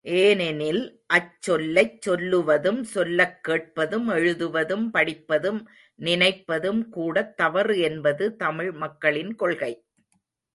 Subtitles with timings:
[0.05, 0.79] ஏனெனில்,
[1.13, 5.61] அச்சொல்லைச் சொல்லுவதும் சொல்லக் கேட்பதும் எழுதுவதும் படிப்பதும்
[5.99, 9.73] நினைப்பதும் கூடத் தவறு என்பது தமிழ் மக்களின் கொள்கை.